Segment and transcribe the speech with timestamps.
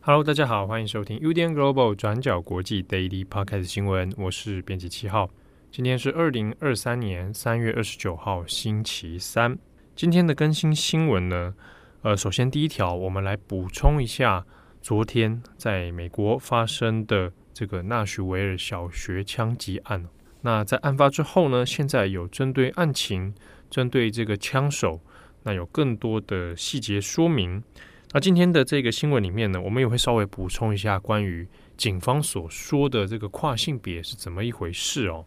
[0.00, 5.28] Hello，大家好，欢迎收听 UDN Global 转角国际 Daily Podcast 新闻，我是编辑七号。
[5.70, 9.58] 今天是二零二三年三月二十九号，星期三。
[9.96, 11.54] 今天的更新新闻呢，
[12.02, 14.44] 呃，首先第一条，我们来补充一下
[14.82, 20.04] 昨天在美国发生的这个纳许维尔小学枪击案。
[20.40, 23.32] 那在案发之后呢，现在有针对案情、
[23.70, 25.00] 针对这个枪手，
[25.44, 27.62] 那有更多的细节说明。
[28.10, 35.24] 那今天的这个新闻里面呢，我们也会稍微补充一下关于警方所说的这个跨性别是怎么一回事哦。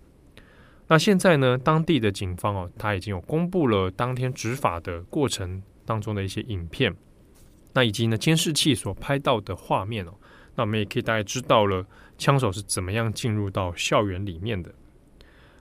[0.87, 6.95] 那现在呢，当地的警方哦，他已经有公布了当天执法的过程当中的一些影片，
[7.73, 10.13] 那以及呢监视器所拍到的画面哦，
[10.55, 11.85] 那我们也可以大概知道了
[12.17, 14.73] 枪手是怎么样进入到校园里面的。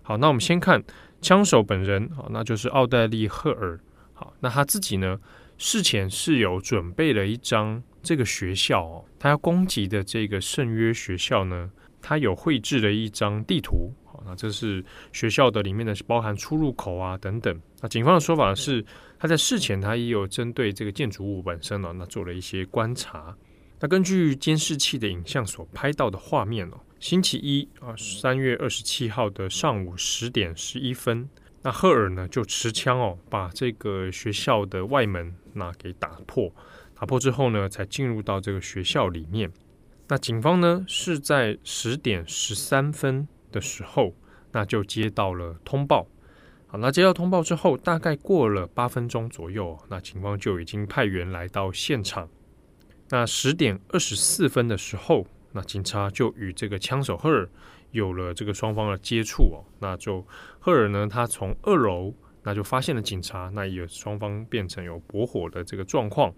[0.03, 0.83] 好，那我们先看
[1.21, 3.81] 枪手本人啊，那就是奥黛丽·赫尔。
[4.15, 5.19] 好，那他自己呢，
[5.59, 11.71] 事前是有准备了一张这个学校哦，他要攻击的这个圣约学校呢，
[12.07, 13.93] 他有绘制了一张地图。
[14.05, 17.61] 好那这是学校的里面的包含出入口啊等等。
[17.81, 18.85] 那警方的说法是，
[19.19, 23.37] 他在事前他也有针对这个建筑物本身呢，那做了一些观察。
[23.81, 31.29] 那根据监视器的影像所拍到的画面哦，星期一啊三月二十七号的上午十点十一分，
[31.63, 36.51] 那赫尔呢就持枪哦，把这个学校的外门那给打破，
[36.95, 39.51] 打破之后呢，才进入到这个学校里面。
[40.09, 43.27] 那警方呢是在十点十三分。
[43.53, 44.13] 的时候，
[44.53, 46.07] 那就接到了通报。
[46.67, 52.29] 好，那接到通报之后，大概过了八分钟左右，那警方就已经派员来到现场。
[53.09, 57.49] 那十点二十四分的时候，那警察就与这个枪手赫尔
[57.93, 59.65] 有了这个双方的接触哦。
[59.79, 60.27] 那就
[60.59, 62.13] 赫尔呢，他从二楼
[62.43, 66.35] 那就发现了警察，那也双方变成有驳火的这个状况。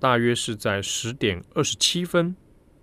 [0.00, 2.36] 大约是在十点二十七分，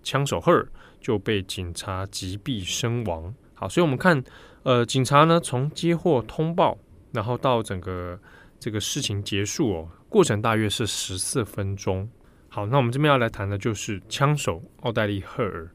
[0.05, 0.65] 枪手赫尔
[1.01, 3.33] 就被警察击毙身亡。
[3.55, 4.23] 好，所以我们看，
[4.63, 6.77] 呃，警察呢从接获通报，
[7.11, 8.17] 然后到整个
[8.59, 12.07] 这个事情结束哦，过程大约是十四分钟。
[12.47, 15.69] 好，那我们这边要来谈的就是枪手奥黛丽·赫尔。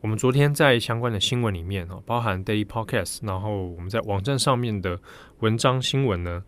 [0.00, 4.98] 我们昨天在相关的新闻里面哦，包含 Daily Podcast，然后我们在网站上面的
[5.40, 6.42] 文章新闻呢，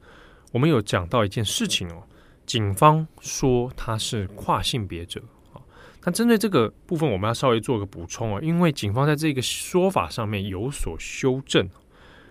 [0.53, 2.03] 我们有讲到一件事情哦，
[2.47, 5.23] 警方说他是跨性别者。
[6.05, 11.69] 那针对这个部分，我们要稍微做个补充啊，因为警方在这个说法上面有所修正。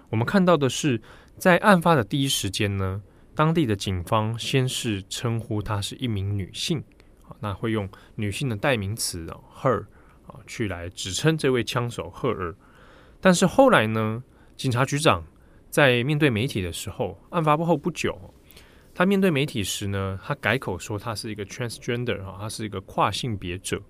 [0.10, 1.02] 我们看到的是，
[1.38, 3.02] 在案发的第一时间呢，
[3.34, 6.84] 当地的警方先是称呼她是一名女性，
[7.40, 9.86] 那会用女性的代名词啊，her
[10.28, 12.56] 啊，去来指称这位枪手赫尔。
[13.20, 14.24] 但是后来呢，
[14.56, 15.26] 警察局长
[15.72, 18.36] 在面对媒体的时候，案发过后不久。
[18.94, 23.82] 他面对媒体时呢，他改口说他是一个 transgender 哈，他是一个跨性别者。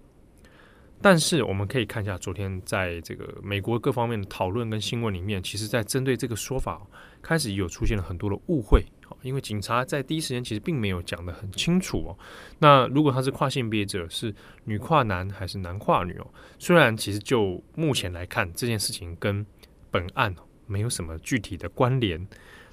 [1.01, 6.81] 但是我们可以看一下昨天在这个美国各方面的讨论跟新闻里面，其实在针对这个说法
[7.21, 8.85] 开始有出现了很多的误会。
[9.21, 12.17] 因为警察在第一时间其实并没有讲得很清楚哦。
[12.57, 14.33] 那如果他是跨性别者，是
[14.63, 16.27] 女跨男还是男跨女哦？
[16.57, 19.45] 虽然其实就目前来看，这件事情跟
[19.91, 20.33] 本案
[20.65, 22.25] 没有什么具体的关联。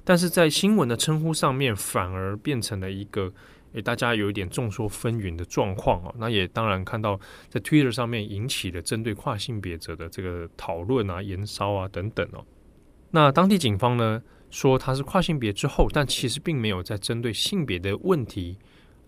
[0.03, 3.31] 但是在新闻的称呼上面，反而变成了一个
[3.73, 6.13] 诶，大家有一点众说纷纭的状况哦。
[6.17, 7.19] 那也当然看到
[7.49, 12.43] 在 Twitter 上面引起了针对跨性别者的这个讨论啊、延烧啊等等哦。
[13.11, 18.57] 那当地警方呢说他是跨性别之后，但其实并没有在针对性别的问题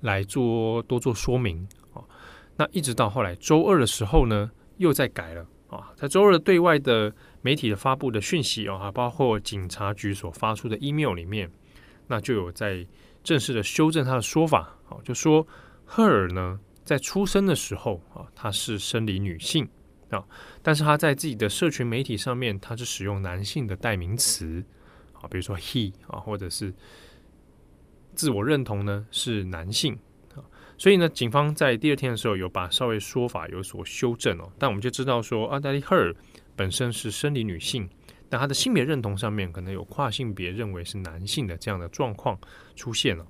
[0.02, 2.02] 来做多做说明啊。
[2.56, 7.12] 那一直到后来周二的时候呢，又在改了啊，在周二的对外的。
[7.44, 11.52] 媒体的发布的讯息啊，包括警察局所发出的 email 里面，
[12.08, 12.88] 那就有在
[13.22, 15.46] 正式的修正他的说法，好，就说
[15.84, 19.67] 赫尔呢在出生的时候啊，他是生理女性
[20.09, 20.23] 啊，
[20.62, 24.64] 但是他在自己的社群媒体上面，他是使用男性的代名词
[25.12, 26.73] 啊，比如说 he 啊，或者是
[28.16, 30.00] 自我认同呢是男性
[30.34, 30.40] 啊，
[30.78, 36.16] 所以呢，警方在第二天的时候有把稍微说法有所修正哦，但我们就知道说奥黛丽·赫尔。
[36.55, 37.90] 本身是生理女性，
[38.29, 42.38] 但她的性别认同上面可能有跨性别认为是男性的这样的状况
[42.76, 43.26] 出现了。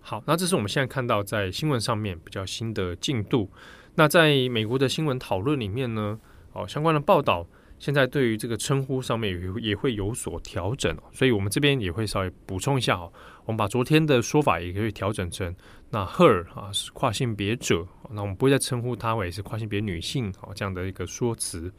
[0.00, 3.50] 好，那这是我们现在看到在新闻上面比较新的进度。
[3.96, 6.20] 那在美国的新闻讨论里面呢，
[6.52, 7.44] 哦，相关的报道
[7.78, 13.12] 现在对于这个称呼上面也也会有所调整，所以我们这边也会稍微补充一下哦。
[13.44, 15.54] 我们把昨天的说法也可以调整成，
[15.90, 21.72] 那 her 啊是跨性别者，那我们不会再称呼她为是跨性别女性哦这样的一个说辞。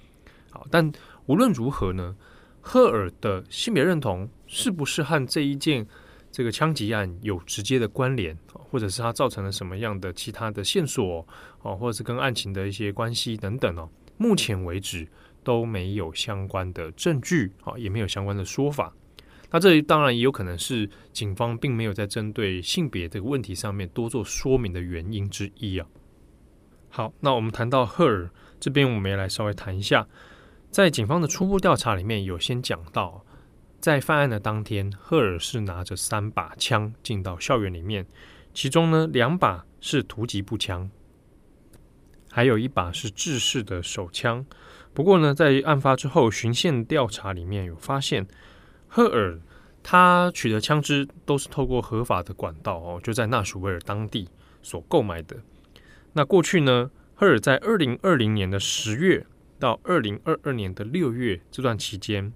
[0.69, 0.91] 但
[1.25, 2.15] 无论如何呢，
[2.61, 5.87] 赫尔的性别认同是不是和这一件
[6.31, 11.25] 这个枪击案有直接的关联，或者是它造成了什么样的其他的线索
[11.61, 15.07] 哦，或者是跟案情的一些关系等等哦，目前为止。
[15.43, 18.93] 都没有相关的证据啊，也没有相关的说法。
[19.49, 25.87] 那这当然也有可能是警方并没有在针对性别这个问题上面多做说明的原因之一啊。
[26.89, 30.05] 好，那我们谈到赫尔这边，我们也来稍微谈一下，
[30.69, 33.25] 在警方的初步调查里面有先讲到，
[33.79, 38.05] 在犯案的当天，赫尔是拿着三把枪进到校园里面，
[38.53, 40.89] 其中呢两把是突击步枪，
[42.29, 44.45] 还有一把是制式的手枪。
[44.93, 48.27] 不过呢，在案发之后，循线调查里面有发现，
[48.87, 49.39] 赫尔
[49.81, 54.27] 他取得枪支都是透过合法的管道哦，就在纳什维尔当地
[54.61, 55.37] 所购买的。
[56.13, 59.25] 那过去呢，赫尔在二零二零年的十月
[59.59, 62.31] 到二零二二年的六月这段期间，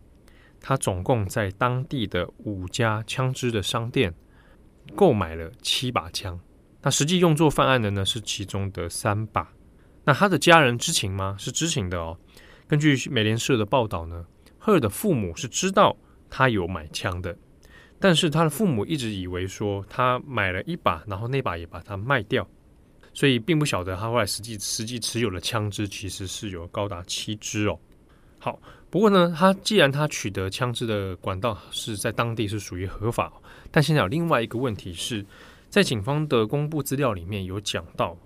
[0.60, 4.14] 他总共在当地的五家枪支的商店
[4.96, 6.40] 购买了七把枪。
[6.82, 9.54] 那实际用作犯案的呢，是其中的三把。
[10.04, 11.36] 那他的家人知情吗？
[11.38, 12.18] 是知情的哦。
[12.68, 14.26] 根据美联社的报道呢，
[14.58, 15.96] 赫尔的父母是知道
[16.30, 17.38] 他有买枪的，
[18.00, 22.50] 但是他的父母一直以为说他买了一把，然后那把也把它卖掉，
[23.22, 27.78] 所以并不晓得他后来实际实际持有的枪支其实是有高达七支哦。
[28.40, 28.60] 好，
[28.90, 33.32] 不过呢，他既然他取得枪支的管道是在当地是属于合法，
[33.70, 35.24] 但现在有另外一个问题是
[35.70, 38.18] 在警方的公布资料里面有讲到，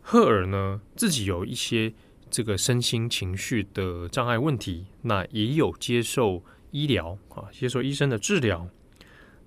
[0.00, 1.92] 赫尔呢自己有一些。
[2.32, 6.40] 这个身心情绪的障碍问题，那也有接受
[6.70, 8.68] 医疗啊，接受医生的治疗。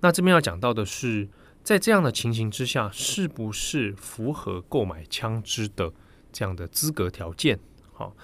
[0.00, 1.26] 那这边要讲到的是，
[1.64, 5.90] 在这样的情形之下，是不是符合购买枪支的
[6.30, 7.58] 这样的资格条件？
[7.94, 8.14] 好，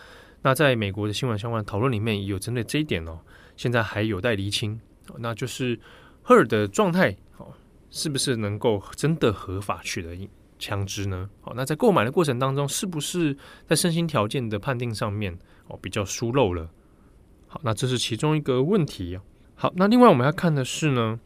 [0.42, 3.18] 那在美国的新闻相关讨论里面，也有针对这一点哦，
[3.56, 4.78] 现在还有待厘清。
[5.18, 5.80] 那就是
[6.22, 7.48] 赫尔的状态，哦，
[7.90, 10.28] 是不是能够真的合法取得？
[10.58, 11.30] 枪支呢？
[11.40, 13.34] 好，那在购买的过程当中，是不是
[13.64, 15.38] 在身心条件的判定上面
[15.68, 16.68] 哦比较疏漏了？
[17.48, 19.18] 好，那这是其中一个问题。
[19.54, 21.18] 好，那另外我们要看的是呢，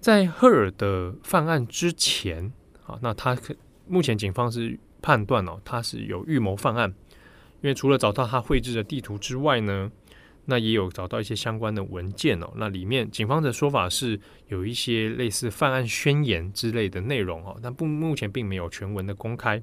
[0.00, 2.52] 在赫尔的犯案之前，
[2.84, 3.54] 啊，那他可
[3.86, 6.88] 目前警方是判断哦，他是有预谋犯案，
[7.62, 9.90] 因为除了找到他绘制的地图之外呢。
[10.48, 14.16] 那也有找到一些相关的文件哦，那里面警方的说法是
[14.46, 19.60] 有一些类似犯案宣言之类的内容哦，但不目前并没有全文的公开。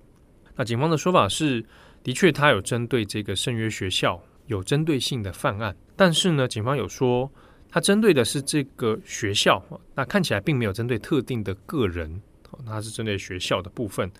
[0.57, 1.63] 那警方的说法是，
[2.03, 7.31] 的确他有针对这个圣约学校有针对性的犯案，但是呢，警方有说
[7.73, 9.59] 他针对的是这个学校，
[9.95, 12.21] 那看起来并没有针对特定的个人，
[12.63, 14.11] 他是针对学校的部分。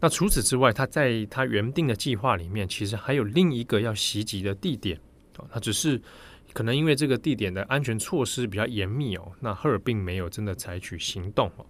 [0.00, 4.98] 那除此之外，他在他原定的计划里面，其实还有另一个要袭击的地点。
[5.36, 6.00] 哦，他只是
[6.54, 11.66] 可能因为这个地点的安全措施比较严密哦，那赫尔并没有真的采取行动哦。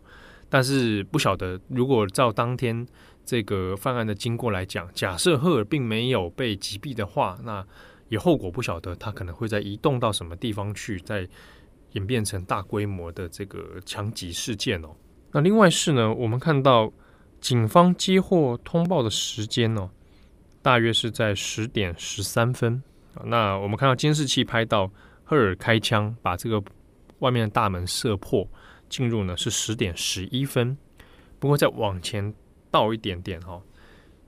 [0.49, 2.87] 但是不晓得，如果照当天
[3.25, 7.67] 这个犯案的经过来讲，假设赫尔并没有被击毙的话，那
[8.15, 11.29] 也后果不晓得，他可能会再移动到什么地方去，再
[11.95, 14.95] 演变成大规模的这个枪击事件哦。
[15.33, 16.93] 那另外是呢，我们看到
[17.41, 19.91] 警方接获通报的时间哦，
[20.63, 22.81] 大约是在十点十三分。
[23.25, 24.89] 那我们看到监视器拍到
[25.25, 26.63] 赫尔开枪把这个
[27.19, 28.49] 外面的大门射破，
[28.89, 30.77] 进入呢是十点十一分。
[31.41, 32.33] 不过再往前
[32.71, 33.61] 倒一点点哈，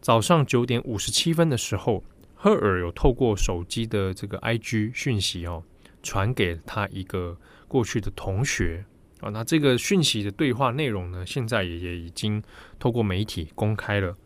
[0.00, 2.02] 早上九点五十七分的时候，
[2.46, 5.64] 赫尔有透过手机的这个 IG 讯息哦，
[6.00, 7.36] 传给他一个
[7.66, 8.84] 过去的同学
[9.20, 9.30] 啊。
[9.30, 12.40] 那这个讯息的对话内容呢，现在也也已经
[12.78, 14.16] 透过媒体公开了。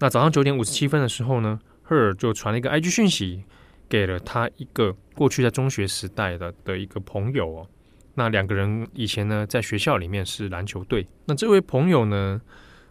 [0.00, 3.44] 那早上九点五十七分的时候呢，赫尔就传了一个 IG 讯息。
[3.88, 7.66] 给了他一个过去在中学时代的的一个朋友哦，
[8.14, 11.04] 那两个人以前呢在学校里面是篮球队。
[11.24, 12.40] 那这位朋友呢，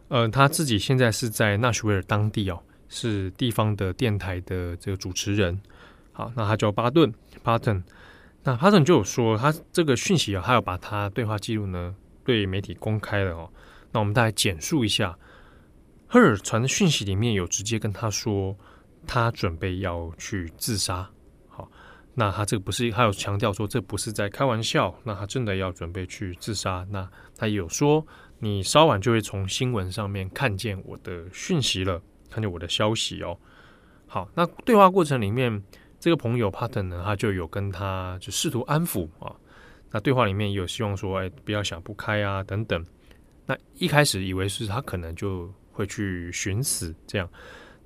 [0.09, 5.57] 呃，他自己现在是在纳什维尔当地哦，是地方的电台的这个主持人。
[6.11, 7.81] 好，那他叫巴顿巴顿。
[8.43, 13.49] 那巴顿就有说，他这个讯息啊，他要把他对话记录呢对媒体公开了哦。
[13.93, 15.17] 那我们大概简述一下，
[16.07, 18.57] 赫尔传的讯息里面有直接跟他说。
[19.07, 21.09] 他准备要去自杀，
[21.47, 21.71] 好，
[22.13, 28.05] 那他这个不是，他有强调说这不是在开玩笑，那他真的要准备去自杀，那他有说
[28.39, 33.37] 你稍晚就会从新闻上面看见我的讯息了，看见我的消息哦。
[34.07, 35.63] 好，那对话过程里面，
[35.99, 39.35] 这个朋友 Patton 呢，他就有跟他就试图安抚啊。
[39.91, 42.85] 那对话里面也有希望说，哎，不要想不开啊，等等。
[43.45, 47.27] 那一开始以为是他可能就会去寻死，这样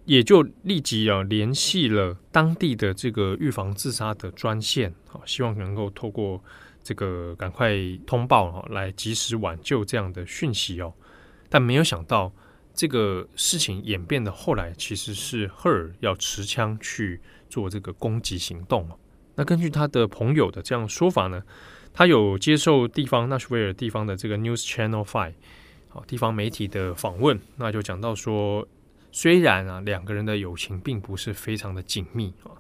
[0.06, 6.44] 也就立即啊联系了当地的这个预防自杀的专线，好，希望能够透过
[6.84, 7.74] 这个赶快
[8.06, 10.94] 通报啊，来及时挽救这样的讯息哦。
[11.48, 12.30] 但没有想到，
[12.74, 18.88] 这个事情演变的后来其实是赫尔要持枪去做这个攻击行动。
[19.36, 21.42] 那根据他的朋友的这样说法呢，
[21.94, 25.34] 他有接受地方纳什维尔地方的这个 News Channel Five
[25.90, 28.68] 好地方媒体的访问，那就讲到说，
[29.12, 32.58] 虽然啊两个人的友情并不是非常的紧密啊，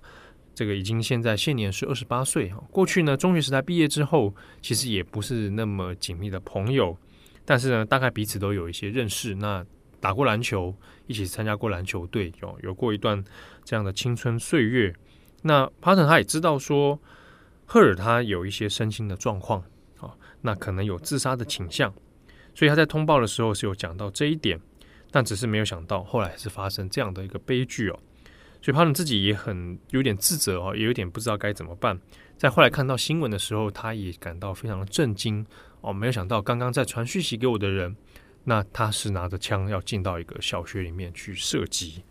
[0.53, 6.95] 这个已经现在现年是二十八岁啊，过去呢中学时代毕业之后，其实也不是那么紧密的朋友，
[7.43, 9.65] 但是呢大概彼此都有一些认识，那
[10.03, 10.75] 打过篮球，
[11.07, 13.23] 一起参加过篮球队，有有过一段
[13.63, 14.93] 这样的青春岁月。
[15.43, 16.99] 那帕特他也知道说。
[17.65, 19.63] 赫尔他有一些身心的状况，
[19.97, 21.91] 啊，那可能有自杀的倾向，
[22.53, 24.59] 所以他在通报的时候是有讲到这一点，
[25.09, 27.97] 但只是没有想到后来是发生这样的一个悲剧哦，
[28.61, 31.99] 所以帕特自己也很有点自责哦，也有点不知道该怎么办。
[32.37, 35.43] 在后来看到新闻的时候，他也感到非常的震惊
[35.79, 37.95] 哦，没有想到刚刚在传讯息给我的人，
[38.43, 42.03] 那他是拿着枪要进到一个小学里面去射击。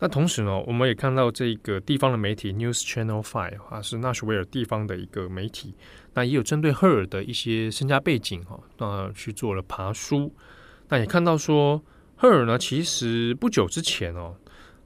[0.00, 5.74] 那同时呢，我们也看到这个地方的媒体 News Channel Five 啊，是纳什维尔地方的一个媒体，
[6.14, 10.32] 那也有针对赫尔的一些身家背景哈，那去做了爬梳。
[10.88, 11.82] 那也看到说，
[12.14, 14.36] 赫尔呢，其实不久之前哦，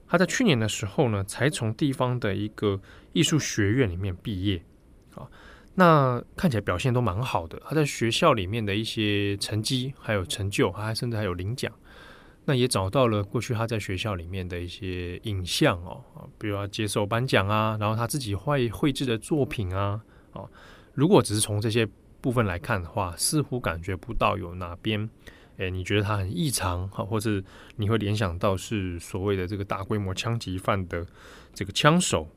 [0.08, 2.80] 他在去年的时候呢，才从地方的一个
[3.12, 4.62] 艺术学院里面毕业
[5.14, 5.28] 啊，
[5.74, 7.60] 那看起来表现都蛮好的。
[7.64, 11.72] 他在学校里面的一些成绩还有成就，他还甚至还有领奖。
[12.44, 16.02] 那也找到了过去他在学校里面的一些影像哦，
[16.38, 20.00] 比如他接受颁奖啊，然后他自己绘绘制的作品啊，
[20.32, 20.50] 哦，
[20.92, 21.88] 如果只是从这些
[22.20, 25.08] 部分来看的话，似乎感觉不到有哪边，
[25.58, 27.40] 诶，你觉得他很异常，哈，或者
[27.76, 31.06] 你会联想到是所谓的这个大规模枪击犯的
[31.54, 32.28] 这个枪手。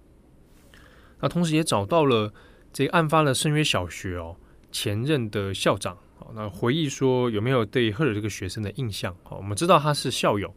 [1.19, 2.31] 那同时也找到了
[2.75, 4.35] 这个案发的圣约小学哦，
[4.69, 5.97] 前任的校长。
[6.19, 9.15] 好，那回忆说有没有对赫尔这个学生的印象？
[9.23, 10.53] 好，我们知道他是校友，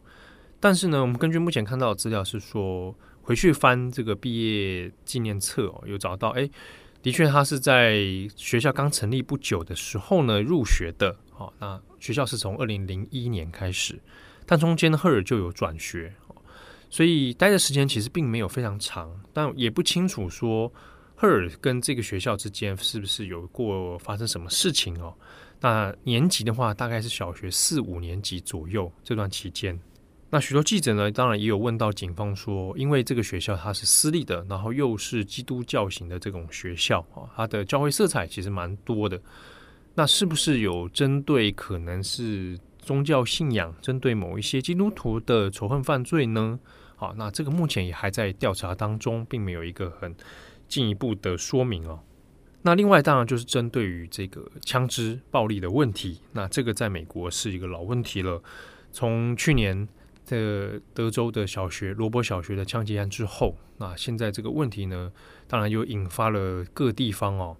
[0.58, 6.50] 但是呢，我们根据目前看到的资料是说，回去翻这个毕业纪念册哦，有找到，哎，
[7.00, 8.00] 的确他是在
[8.34, 11.16] 学校刚成立不久的时候呢入学的。
[11.30, 13.96] 好，那学校是从二零零一年开始，
[14.44, 16.12] 但中间赫尔就有转学，
[16.90, 20.72] 所以待的时间其实并没有非常长，但也不清楚说
[21.20, 25.12] 赫尔跟这个学校之间是不是有过发生什么事情哦。
[25.58, 29.76] 那年级的话，大概是小学四五年级左右这段期间。
[30.30, 39.20] 那许多记者呢，当然也有问到警方说，因为这个学校它是私立的，然后又是基督教型的这种学校啊，它的教会色彩其实蛮多的。
[39.96, 46.60] 那是不是有针对可能是宗教信仰，针对某一些基督徒的仇恨犯罪呢？
[46.94, 50.14] 好，那这个目前也还在调查当中，并没有一个很
[50.68, 52.00] 进一步的说明哦。
[52.62, 58.42] 那另外当然就是针对于这个枪支暴力的问题，那这个在美国是一个老问题了。
[58.90, 59.88] 从去年
[60.26, 65.10] 的德州的小学罗伯小学的枪击案之后，那现在这个问题呢，
[65.46, 67.56] 当然又引发了各地方哦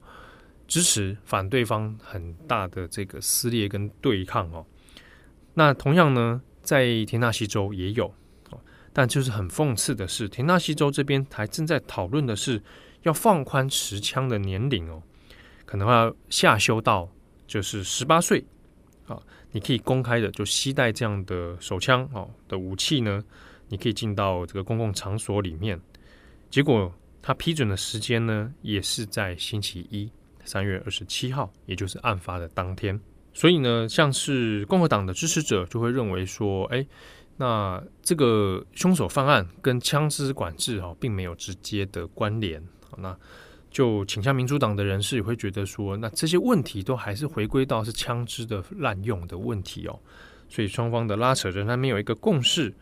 [0.67, 4.67] 支持反对方很大的这个撕裂跟对抗哦。
[5.55, 8.13] 那同样呢，在田纳西州也有，
[8.93, 12.61] 但就是很讽刺的是，田纳西州这边还正在讨论的是。
[13.03, 15.03] 要放宽持枪的年龄哦，
[15.65, 17.09] 可能要下修到
[17.47, 18.45] 就是十八岁
[19.07, 19.21] 啊，
[19.53, 23.23] 你可以公开的就携带这样的手枪哦的武器呢，
[23.69, 25.81] 你可以进到这个公共场所里面。
[26.51, 30.11] 结果他批准的时间呢，也是在星期一，
[30.45, 32.99] 三月二十七号，也就是案发的当天。
[33.35, 36.85] 所以呢，像是共和党的支持者就会认为说，哎，
[37.37, 42.63] 那这个凶手犯案跟枪支管制哦，并没有直接的关联。
[42.97, 43.17] 那
[43.71, 50.01] 就倾向民主党的人士也会觉得说，那这些问题都还是回归到是枪支的滥用的问题哦，
[50.49, 52.75] 所以双方的拉扯仍然没有一个共识。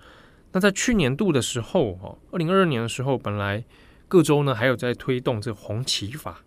[0.53, 3.65] 那在去年度的时候，哦，二零二二年的时候，本来
[4.07, 6.41] 各州呢还有在推动这红旗法，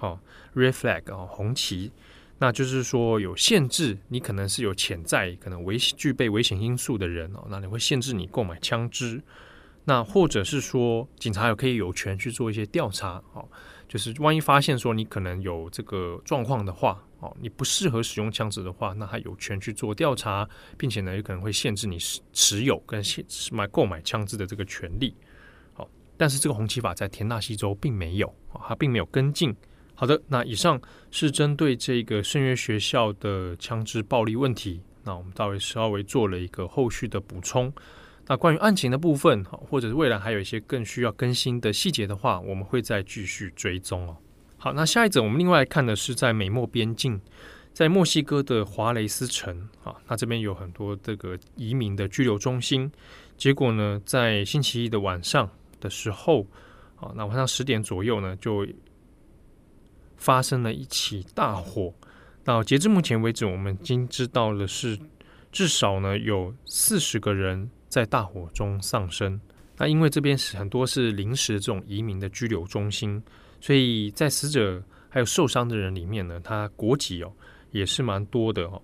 [0.00, 0.20] 哦
[0.54, 1.90] ，Red Flag 哦，红旗，
[2.38, 9.22] 那就是说有限制，你可能是有潜在可能危具备危险因素的人哦，那你会限制你购买枪支。
[9.88, 13.48] 那或者是说，警察有可以有权去做一些调查，哦，
[13.88, 25.14] 就是万一发现说你可能有这个状况的话，哦，你不适合使用枪支的话，那他有权去做调查，并且呢，有可能会限制你持持有跟限买购买枪支的这个权利。
[25.72, 29.56] 好，但是这个红旗法在田纳西州并没有啊，它并没有跟进。
[29.94, 30.78] 好的，那以上
[31.10, 37.72] 是针对这个圣约学校的枪支暴力问题，那我们稍微稍微做了一个后续的补充。
[38.28, 44.16] 那关于案情的部分，或者是未来还有一些更需要更新的细节的话，我们会再继续追踪哦。
[44.58, 47.20] 好，那下一则我们另外看的是在美墨边境，
[47.72, 52.92] 在墨西哥的华雷斯城啊，那这边有很多这个移民的居留中心。
[53.36, 56.46] 结果呢，在星期一的晚上的时候，
[56.96, 58.66] 啊，那晚上十点左右呢，就。
[60.20, 61.94] 发生了一起大火，
[62.42, 64.98] 到截至目前为止，我们已经知道的是，
[65.52, 69.40] 至少呢有四十个人在大火中丧生。
[69.76, 73.20] 那因为这边是很多是临时这种移民的居留中心，
[73.60, 77.32] 所以在死者还有受伤的人里面呢，他国籍哦
[77.72, 78.80] 也是蛮多的哦，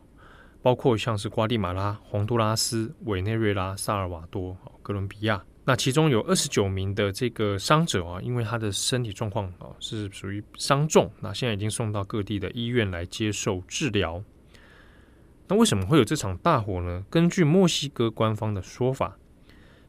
[0.62, 5.40] 包括像是瓜地马拉、洪都拉斯、委内瑞拉、萨尔瓦多、哥伦比亚。
[5.64, 14.23] 那其中有二十九名的这个伤者啊，因为他的身体状况啊是属于伤重，那现在已经送到各地的医院来接受治疗。
[15.48, 17.04] 那为什么会有这场大火呢？
[17.10, 19.16] 根据墨西哥官方的说法，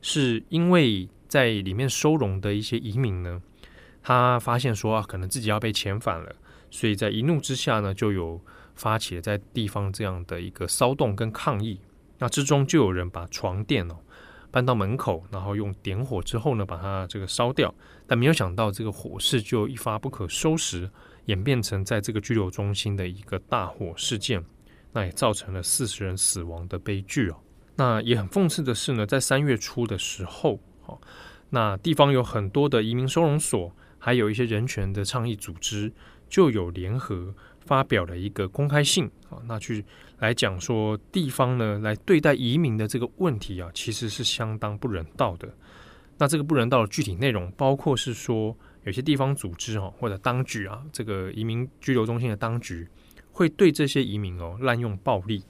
[0.01, 3.41] 是因为在里面收容的一些移民呢，
[4.03, 6.35] 他发现说啊，可能自己要被遣返了，
[6.69, 8.41] 所以在一怒之下呢，就有
[8.75, 11.79] 发起了在地方这样的一个骚动跟抗议。
[12.19, 13.97] 那之中就有人把床垫哦。
[14.51, 17.75] 搬到门口，然后用点火之后呢，把它这个烧掉。
[18.07, 20.89] 但没有想到，这个火势就一发不可收拾，
[21.25, 24.45] 演变成在这个居留中心的一个大火事件。
[24.95, 27.35] 那也造成了四十人死亡的悲剧哦。
[27.75, 30.97] 那也很讽刺的是呢，在三月初的时候，哦，
[31.49, 35.91] 那地方有很多的移民收容所，还有一些人权的倡议组织，
[36.29, 37.35] 就有联合。
[37.65, 39.83] 发表了一个公开信啊，那去
[40.19, 45.51] 来讲说地方呢，来对待移民的这个问题啊，其实是相当不人道的。
[46.19, 52.87] 那这个不人道的具体内容，包括是说有些地方组织哈，或者当局啊，这个移民居留中心的当局
[53.35, 55.43] 会对这些移民哦滥用暴力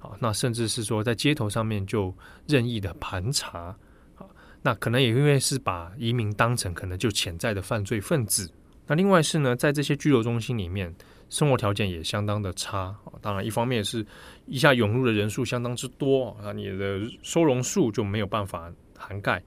[0.00, 2.14] 啊，那甚至是说在街头上面就
[2.46, 3.76] 任意的盘查
[4.16, 4.24] 啊，
[4.62, 8.50] 那可能也因为是把移民当成可能就潜在的犯罪分子。
[8.86, 10.94] 那另外是呢，在这些居留中心里面。
[11.28, 14.06] 生活条件也相当的差，当然一方面是
[14.46, 19.42] 一下涌入的人数相当之多啊，你的收容数就没有办法涵盖。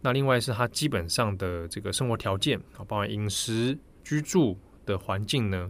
[0.00, 5.68] 那另外是它基本上的这个生活条件啊，包括饮食、居住的环境呢，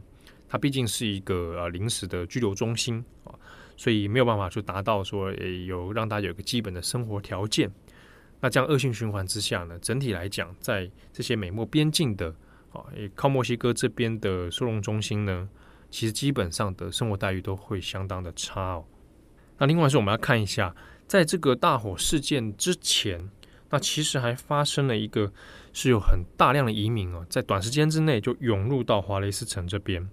[0.48, 3.34] 它毕竟是一个呃临时的居留中心啊，
[3.76, 7.70] 所以没有办法去达到说诶有让大家有个基本的生活条件。
[8.40, 12.28] 那这样恶性循环之下呢，整体来讲，在这些美墨边境的
[12.70, 12.84] 啊。
[13.14, 15.48] 靠墨西哥这边的收容中心呢，
[15.90, 18.84] 其实基本上的生活待遇都会相当的差哦。
[19.58, 23.30] 那另外是我们要看一下，在这个大火事件之前，
[23.70, 25.32] 那其实还发生了一个
[25.72, 30.06] 是有很大量的移民哦，在短时间之内就涌入到华雷斯城这边。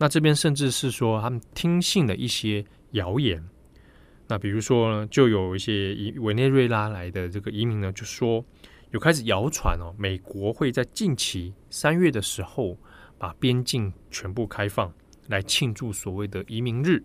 [0.00, 3.48] 那这边甚至是说他们听信了一些谣言。
[4.26, 8.44] 那比如说，就有一些以委内瑞拉来的这个移民呢，就说。
[8.92, 12.76] 有开始谣传哦，美国会在近期三月的时候
[13.18, 14.92] 把边境全部开放，
[15.28, 17.00] 来庆祝所谓的移民日。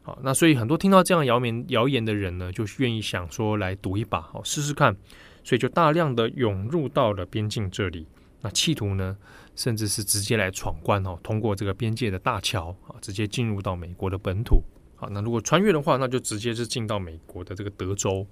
[0.00, 4.96] 好，那所以很多听到这样谣言谣言的人呢，就愿意想说来赌一把哦，试试看，
[5.44, 8.06] 所以就大量的涌入到了边境这里。
[8.40, 9.14] 那企图呢，
[9.58, 14.62] 甚至是直接来闯关哦，通过这个边界的大桥啊，直接进入到美国的本土。
[14.96, 18.26] 好，那如果穿越的话，那就直接是进到美国的这个德州。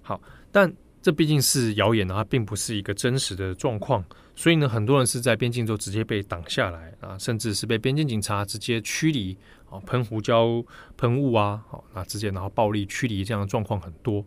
[0.00, 0.18] 好，
[0.50, 0.72] 但。
[1.04, 4.04] 这毕竟是谣言，它并不是一个真实的状况，
[4.36, 9.36] 所以呢，很多人是在边境就直接被挡下来啊，甚至是被边境警察直接驱离
[9.68, 10.64] 啊，喷胡椒
[10.96, 14.24] 喷雾啊，好，那直接然后暴力驱离这样的状况很多，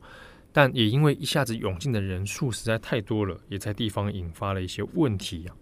[0.52, 5.56] 但也因为一下子涌进的人数实在太多了，也在地方引发了一些问题啊。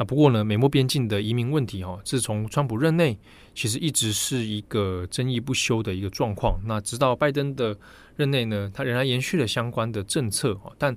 [0.00, 3.18] 那不过呢，美墨边境的移民问题哈，自从川普任内，
[3.54, 6.58] 其实一直是一个争议不休的一个状况。
[6.64, 7.76] 那直到拜登的
[8.16, 10.96] 任内呢，他仍然延续了相关的政策，但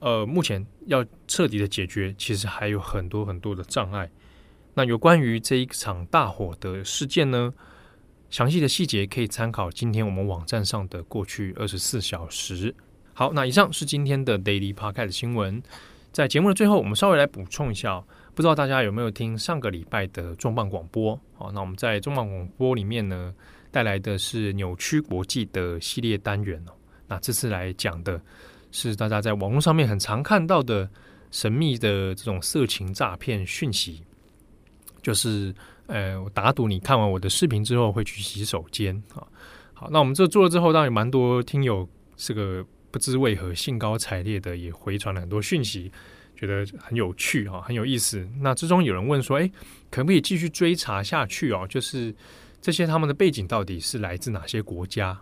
[0.00, 4.10] 呃，目前要彻底的解决，其实还有很多很多的障碍。
[4.72, 7.52] 那有关于这一场大火的事件呢，
[8.30, 12.74] 详细的细节可以参考今天我们网站上的过去二十四小时。
[13.12, 15.62] 好，那以上是今天的 Daily Podcast 的新闻。
[16.10, 18.02] 在节目的最后，我们稍微来补充一下。
[18.40, 21.14] 不知道大家有没有听上个礼拜的重磅广播？
[21.34, 23.34] 好，那我们在重磅广播里面呢，
[23.70, 26.72] 带来的是扭曲国际的系列单元哦。
[27.06, 28.18] 那这次来讲的
[28.72, 30.88] 是大家在网络上面很常看到的
[31.30, 34.02] 神秘的这种色情诈骗讯息，
[35.02, 35.54] 就是
[35.88, 39.20] 呃，我打赌你看完我的视频之后会去洗手间啊。
[39.74, 45.92] 好，那我们这做了之后，当然蛮多听友这个不知为何兴高采烈的也回传了很多讯息。
[46.40, 48.26] 觉得很有趣啊，很有意思。
[48.40, 49.50] 那之中有人问说，哎，
[49.90, 51.66] 可不可以继续追查下去哦？
[51.68, 52.14] 就是
[52.62, 55.20] 这些他们的背景到底是来自哪些国家？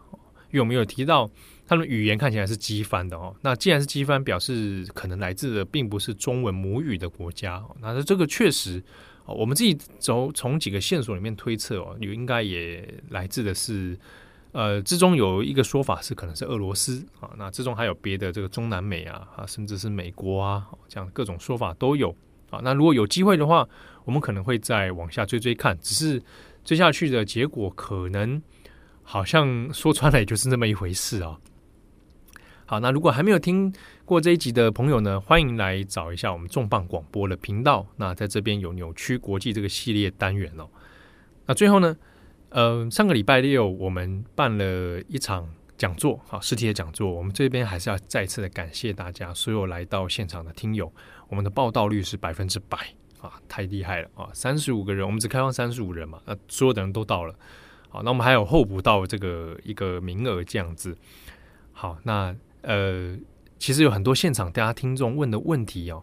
[0.50, 1.28] 因为我们有提到
[1.66, 3.34] 他们语言看起来是机翻的哦。
[3.42, 7.60] 那既然是机翻，表示可能来自的并不是中文母语的国家。
[7.80, 8.80] 那这个确实，
[9.26, 13.98] 我们自己走从几个线索里面推测哦，有应该也来自的是。
[14.58, 22.10] 呃，之中有一个说法是可能是俄罗斯啊，那之中还有别的这个中南美啊啊，甚至是美国啊，这样各种说法都有
[22.50, 22.58] 啊。
[22.64, 23.64] 那如果有机会的话，
[24.04, 26.20] 我们可能会再往下追追看，只是
[26.64, 28.42] 追下去的结果可能
[29.04, 31.38] 好像说穿了也就是那么一回事啊。
[32.66, 33.72] 好，那如果还没有听
[34.04, 37.86] 过这一集的朋友呢，欢迎来找一下我们重磅广播的频道。
[37.94, 40.68] 那在这边有扭曲国际这个系列单元哦。
[41.46, 41.96] 那最后呢，
[42.50, 47.12] 呃，上个礼拜六我们办了一场讲座，好，实体的讲座。
[47.12, 50.90] 我们这边还是要再次的感谢大家，所有来到现场的听友，
[51.28, 52.78] 我们的报到率是百分之百
[53.20, 54.30] 啊，太厉害了啊！
[54.32, 57.34] 三十五个人，我们只开放三十五人嘛，那所有的人都到了。
[57.90, 60.96] 好，那我们还有候补到这个一个名额这样子。
[61.72, 63.16] 好，那呃，
[63.58, 66.02] 其实有很多现场大家听众问的问题哦。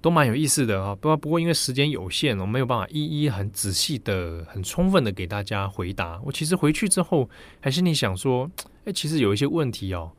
[0.00, 6.18] 都蛮有意思的啊，不过不过因为时间有限，我没有办法一一很仔细的、很充分的给大家回答。
[6.24, 7.28] 我其实回去之后，
[7.60, 8.50] 还是你想说，
[8.84, 10.10] 哎，其实有一些问题哦，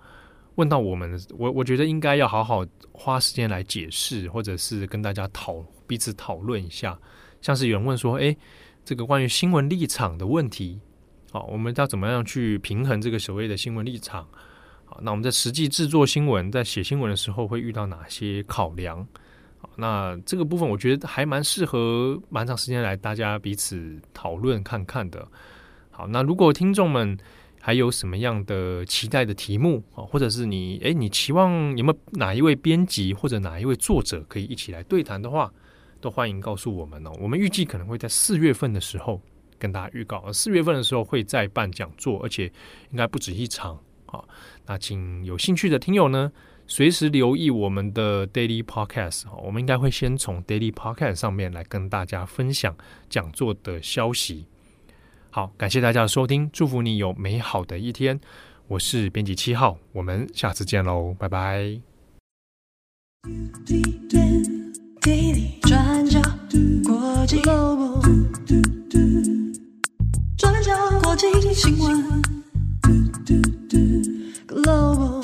[0.56, 7.00] 问到我们，我我觉得应该要好好花时间来解释，或者是跟大家讨彼此讨论一下。
[7.42, 8.38] 像是有人问说，哎，
[8.86, 10.80] 这个关于新闻立场的问题，
[11.32, 14.28] 好，我们要怎么样去平衡这个所谓的新闻立场？
[14.86, 19.08] 好，那我们在实际制作新闻、在写新闻的时候，会遇到哪些考量？
[19.76, 25.28] 那这个部分我觉得还蛮适合蛮长时间来大家彼此讨论看看的。
[25.90, 27.18] 好，那如果听众们
[27.60, 35.52] 还有什么样的期待的题目啊，或者是你诶，你期望有没有哪一位编辑或者哪一位作者可以一起来对谈的话，
[36.00, 37.12] 都欢迎告诉我们哦。
[37.20, 39.22] 我们预计可能会在四月份的时候
[39.60, 42.52] 跟大家预告，四月份的时候会再办讲座，而且
[42.90, 43.78] 应该不止一场。
[44.08, 44.28] 好，
[44.66, 46.32] 那请有兴趣的听友呢，
[46.72, 52.74] 随时留意我们的 Daily Podcast，我们应该会先从 Daily Podcast 上面来跟大家分享
[53.10, 54.46] 讲座的消息。
[55.32, 58.18] 好，感谢大家的收听，祝福你有美好的一天。
[58.70, 61.82] 我是编辑七号，我们下次见喽，拜拜。
[63.66, 63.82] 滴
[65.02, 66.22] 滴转角
[66.86, 68.02] 国际 Globe
[70.38, 70.72] 转角
[71.04, 72.22] 国际新闻
[74.48, 75.20] Globe。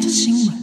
[0.00, 0.61] Christ Jesus.